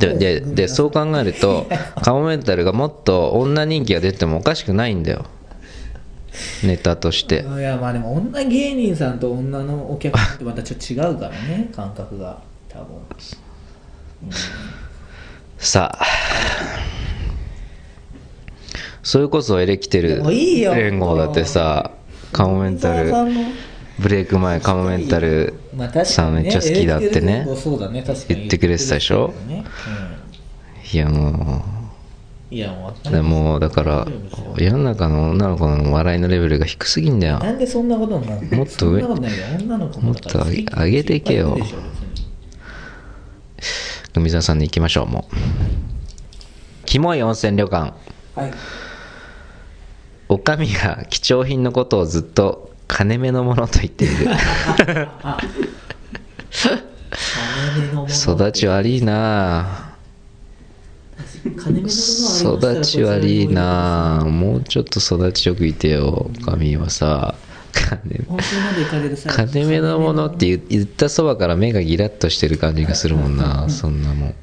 [0.00, 1.66] でででそう考えると
[2.02, 5.26] カモメンタルがもっと女人気が出てもおかしくないんだよ。
[6.64, 7.42] ネタとして。
[7.42, 12.42] いやまあでも女芸人さんと女のお客さんってまたちょっと違うからね感覚が。
[12.68, 12.86] 多分
[15.58, 16.06] さあ。
[19.02, 21.92] それこそエレキテル連合だってさ
[22.32, 23.12] カモメンタル
[24.00, 25.54] ブレイク前カモメンタル
[26.04, 27.46] さんめっちゃ好きだってね。
[28.28, 29.32] 言ってくれてたでしょ？
[30.92, 31.32] いやもう。
[31.32, 31.62] ん
[32.48, 32.72] いや
[33.22, 34.06] もうだから
[34.56, 37.38] 世の中の女の子の笑いのレベルが低すぎんだよ。
[37.38, 38.58] なんでそんなことになるの？
[38.58, 42.00] もっと上もっと上げていけよいっぱいいるでしょ別
[43.62, 45.34] に海沢さんで行きましょうもう。
[46.86, 47.94] キモい温泉旅館。
[48.34, 48.52] はい。
[50.28, 54.14] おかみが貴重品のことをずっと金目のものと言っている。
[56.50, 59.92] 金目のもの育ち悪いな。
[61.56, 61.88] 金目の
[62.54, 64.24] ものはあ育ち悪いな。
[64.26, 67.34] もうちょっと育ちよくいてよおかみはさ
[67.76, 74.34] 金本当まで行かれる際金目のものって言言ったそばから目がギラッとしてる感じがするもんなそんなもん。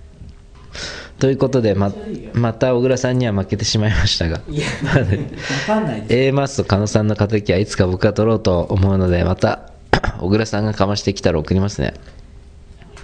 [1.19, 1.91] ということでま
[2.33, 4.41] また小倉さんには負けてしまいましたが。
[6.09, 9.71] A マスと狩野さんの敵はいつか僕が取ろうと思うのでまた
[10.19, 11.93] 小倉さんがかましてきたら送りますね。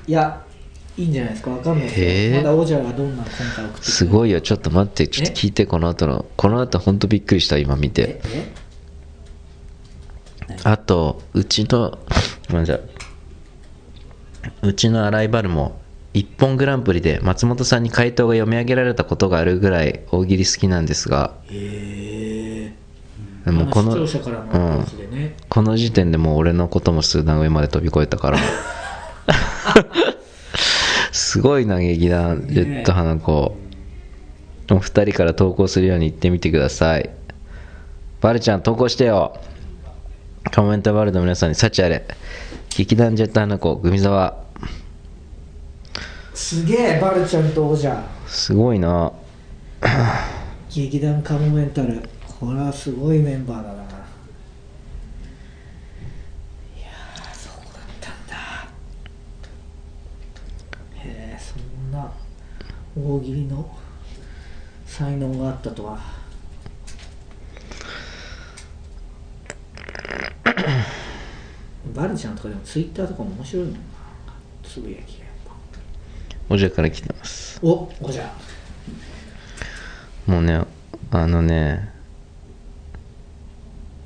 [0.08, 0.42] いや
[0.98, 1.52] いいんじゃないですか。
[1.52, 4.42] わかんないですまだ王者がどんな今回送ってすごいよ。
[4.42, 8.02] ちょっと待ってちょっと聞いてこの後のこの後ほんとびっくりした今見て。
[8.02, 8.69] ええ？
[10.64, 11.98] あとうちの
[12.50, 12.82] ごめんなさい。
[14.62, 15.80] うちの洗いバルも
[16.14, 22.74] 一本グランプリで松本さんに回答が読み上げられたことがあるぐらい大喜利好きなんですがへえ
[23.46, 28.40] でもこのあ視聴者からのやつでね、この時点でもう俺のことも数段上まで飛び越えたから。
[31.12, 33.58] すごいな劇団ジェット花子
[34.72, 37.10] お二人から投稿するように言ってみてください。
[38.22, 39.40] バルちゃん投稿してよ
[40.56, 42.06] コメントバルの皆さんに幸あれ。
[42.76, 44.44] 劇団ジェット花子グミ沢
[46.34, 48.04] すげえバルちゃんと王者。
[48.26, 49.12] すごいな。
[50.74, 52.02] 劇団カモメンタル。
[52.40, 53.74] これはすごいメンバーだな。
[53.74, 58.36] いやーそうだったんだ。
[60.96, 62.12] へえそんな
[62.96, 63.70] 大喜利の
[64.86, 66.19] 才能があったとは
[71.94, 73.80] バルちゃんとかでもツイッターとかも面白いもんな。
[74.64, 75.54] つぶやきがやっぱ
[76.50, 77.60] おじゃから来てます。
[77.64, 78.32] おおじゃ。
[80.28, 80.64] もうね
[81.12, 81.90] あのね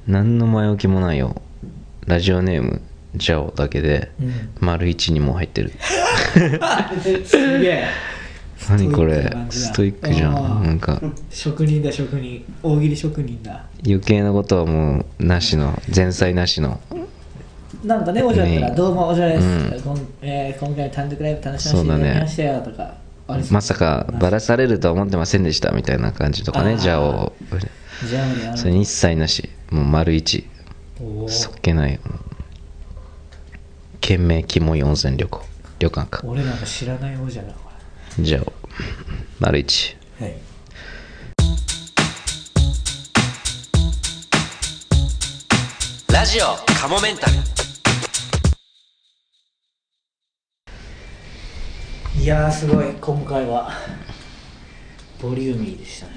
[0.07, 1.41] 何の前置きもないよ。
[2.05, 2.81] ラジオネーム
[3.15, 4.49] ジャオだけでうん。
[4.59, 5.71] 丸一にも入ってる。
[7.25, 7.87] すげえ。
[8.69, 10.63] 何これスストイックじゃん。
[10.63, 11.01] なんか。
[11.29, 12.45] 職人だ職人。
[12.61, 13.65] 大喜利職人だ。
[13.85, 16.79] 余計なことはもうなしの前菜なしの
[17.83, 18.75] なんかねおじゃったら、ね。
[18.75, 19.81] どうもおじゃです、うん。
[19.81, 22.03] こんえー今回の単独ライブ楽しませていそうだね。
[22.03, 22.93] ただきましたよとか、
[23.27, 23.53] ありそう。
[23.53, 27.07] まさかバラされるとは思ってませんでしたみたいな感じとかねじゃあね
[28.47, 29.49] あのそれに一切なし。
[29.69, 30.47] もう丸一。
[31.27, 31.99] そっけない。
[33.95, 35.41] 懸命キモい温泉旅行。
[35.79, 36.21] 旅館か。
[36.25, 37.69] 俺なんか知らないおじゃだこ
[38.19, 38.53] ジャオ。
[39.39, 39.97] 丸一。
[40.21, 40.37] れはい。
[46.13, 47.33] ラジオカモメンタル
[52.19, 53.71] いやーすごい今回は。
[55.21, 56.13] ボリューミーでしたね。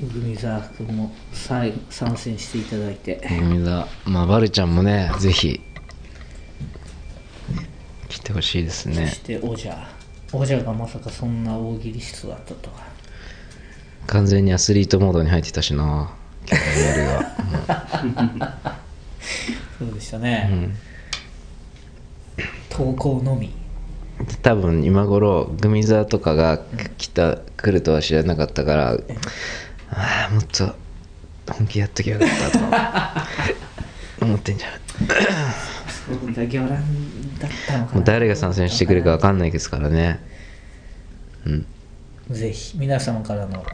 [0.00, 1.72] グミザー君も参
[2.16, 3.20] 戦していただいて。
[3.30, 5.60] 海だまあバルちゃんもねぜひ
[8.08, 9.88] 来てほしいですそねしておじゃ。
[10.32, 12.86] おじゃがまさかそんな大喜利室だったとは。
[14.06, 16.10] 完全にアスリートモードに入ってたしな
[16.48, 17.06] 今日の夜
[17.66, 17.86] が
[19.78, 20.70] そうでしたね、
[22.78, 23.50] 投稿のみ。
[24.40, 26.60] 多分今頃グミザーとかが
[26.96, 28.90] 来た来るとは知らなかったから
[29.90, 30.74] ああもっと
[31.52, 32.70] 本気やっときゃよかったと。
[32.70, 33.26] か
[34.22, 34.70] 思ってんじゃん。
[34.70, 38.00] そうだったのかな。
[38.02, 40.20] 誰が参戦してくるか分かんないですからね。
[41.46, 41.66] うん。
[42.30, 43.64] ぜひ皆様からの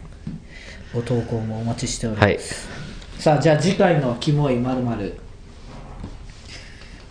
[0.95, 2.69] ご投稿もお待ちしております、
[3.19, 5.15] さあじゃあ次回の「キモいまる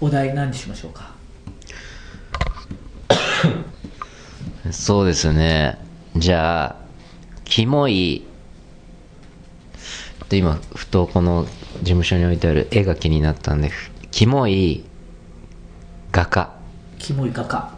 [0.02, 1.13] お題何にしましょうか？
[4.72, 5.78] そうですね。
[6.16, 6.76] じゃあ
[7.44, 8.26] キモい。
[10.30, 11.46] で今ふとこの
[11.80, 13.72] 事務所に置いてある絵が気になったんで
[14.10, 14.84] キモい
[16.12, 16.56] 画家。
[16.98, 17.74] キモい画家。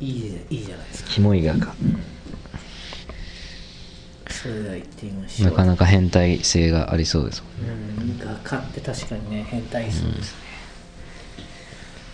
[0.00, 1.10] いいじゃいいじゃないですか。
[1.10, 1.74] キモい画家。
[4.30, 5.50] それでは行ってみましょう。
[5.50, 10.38] なかなか変態性がありそうですうん画家って確かにね変態そうですね、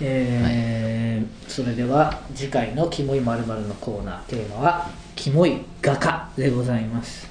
[0.00, 7.28] えーそれでは次回の「キモいまるのコーナーテーマは「キモい画家」でございます。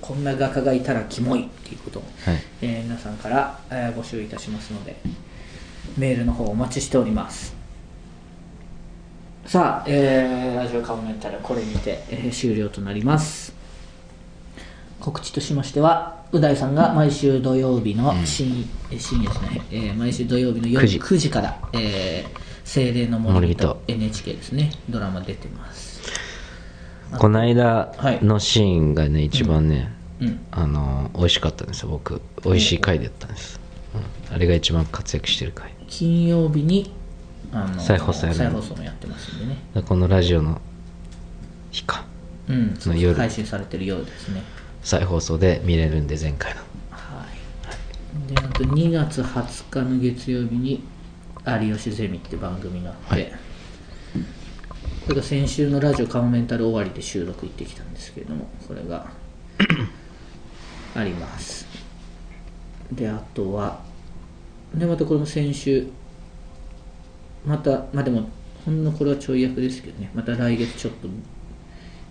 [0.00, 2.42] こんな画家がいたらキモいっていうことを、はい。
[2.62, 4.96] えー皆さんから、えー募集いたしますので
[5.98, 7.54] メールの方お待ちしております。
[9.44, 13.52] さあ、えーラジオカモメンタルこれにて、えー終了となります
[15.00, 19.30] 告知としましてはう大さんが毎週土曜日の深,、え深夜
[19.70, 20.98] えー毎週土曜日の夜9時。
[21.00, 24.70] 9時から、えー精霊の森森人人 NHK ですね。
[24.88, 26.00] ドラマ出てます。
[27.18, 28.24] この間はい。
[28.24, 30.40] のシーンがね一番ね、うん。
[30.52, 32.22] あの美味しかったんですよ僕。
[32.44, 33.58] 美味しい回だったんです、
[34.28, 34.34] うん。
[34.34, 35.74] あれが一番活躍してる回。
[35.88, 36.92] 金曜日に
[37.52, 39.58] あの再放送やる再放送もやってますんでね。
[39.84, 40.60] このラジオの
[41.72, 42.04] 日か。
[42.48, 42.74] うん。
[42.82, 43.16] の夜。
[43.16, 44.44] 配信されてるようですね
[44.82, 46.60] 再放送で見れるんで前回の。
[46.90, 47.26] は
[48.28, 48.34] い。
[48.34, 50.82] であと2月20日の月曜日に
[51.46, 53.32] 「有吉ゼミ」って番組があって、はい。
[55.06, 59.06] これが先週のラジオカモメンタル終わりで収録行ってきたんですけれどもこれが
[60.94, 61.66] あります。
[62.92, 63.80] であとは
[64.74, 65.86] でまたこれも先週
[67.44, 68.28] またまあでも
[68.64, 71.08] ほんのこれはちょい役ですけどねまた来月ちょっと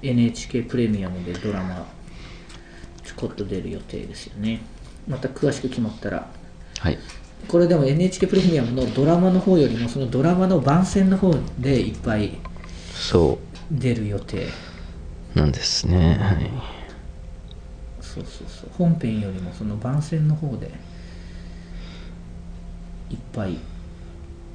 [0.01, 1.85] NHK プレミアムでドラマ
[3.19, 4.61] こっと出る予定ですよね。
[5.05, 6.31] また詳しく決まったら。
[6.79, 6.97] はい。
[7.49, 12.37] これでも NHK プレミアムのドラマの方よりもそのドラマの番宣の方でいっぱい
[12.93, 13.39] そ
[13.71, 14.47] 出る予定
[15.35, 16.17] なんですね。
[16.17, 16.51] はい。
[17.99, 18.69] そうそうそう。
[18.77, 20.71] 本編よりもその番宣の方で
[23.09, 23.57] いっぱい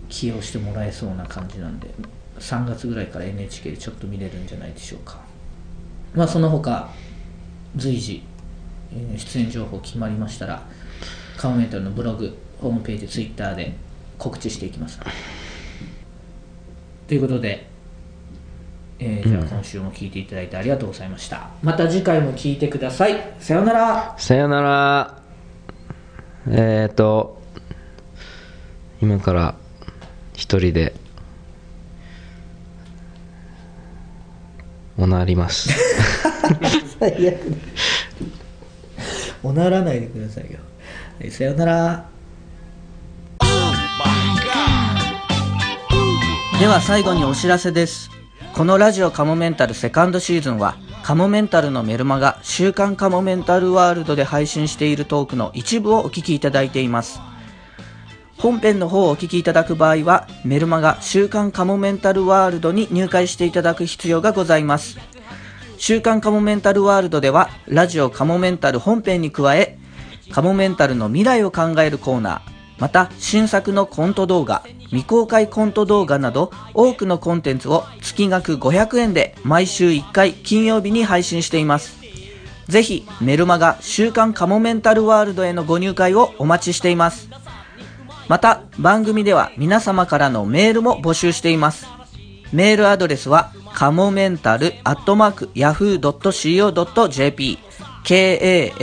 [0.08, 1.90] 起用してもらえそうな感じなんで
[2.38, 5.20] 3月ぐらいから NHK でちょっと見れるんじゃないでしょうか。
[6.14, 6.90] まあその他
[7.76, 8.33] 随時、えー
[9.16, 10.62] 出演情報決まりましたら
[11.36, 13.74] カモメンタルのブログホームページツイッターで
[14.18, 15.00] 告知していきます。
[17.06, 17.68] ということで
[18.98, 23.34] えーじゃあ今週も聞いていただいてありがとうございました、また次回も聞いてください。
[23.40, 24.14] さようなら。
[24.16, 25.22] さよなら。
[26.48, 27.42] えっ、ー、と
[29.02, 29.54] 今から
[30.34, 30.94] 一人で
[34.96, 35.70] おなります。
[37.00, 37.56] 最悪だ
[39.44, 40.58] おならないでくださいよ。
[41.20, 42.08] はいさよなら。
[46.58, 48.10] では最後にお知らせです。
[48.54, 57.20] このラジオカモメンタルセカンドシーズンはカモメンタルのメルマガ週刊カモメンタルワールドで配信しているトークの一部をお聞きいただいています。
[58.38, 64.96] 本編の方をお聞きいただく場合はメルマガ週刊カモメンタルワールドに入会していただく必要がございます。
[65.78, 69.78] 週刊カモメンタルワールドではラジオカモメンタル本編に加え
[70.30, 74.64] カモメンタルの未来を考えるコーナーまた新作のコント動画
[74.94, 81.98] 未公開コント動画など多くのコンテンツを月額500円で毎週1回金曜日に配信しています。
[82.68, 87.28] ぜひメルマガ週刊カモメンタルワールドへのご入会をお待ちしています。
[88.28, 91.86] また番組では皆様からのメールも募集しています。
[92.52, 97.58] メールアドレスはカモメンタルアットマーク yahoo.co.jp
[98.04, 98.74] k-a-m-o-m-e-n-t-a-l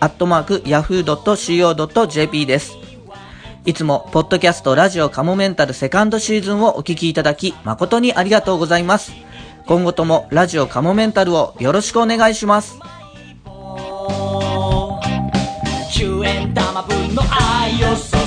[0.00, 2.76] アットマーク yahoo.co.jp です
[3.64, 9.12] いつも、ポッドキャストラジオカモメンタルセカンドシーズンをお聞きいただき、誠にありがとうございます。
[9.66, 12.78] 今後ともラジオカモメンタルをよろしくお願いします。
[17.14, 18.17] の愛を